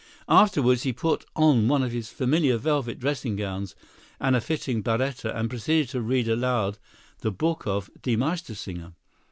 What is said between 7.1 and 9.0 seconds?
the book of 'Die Meistersinger.'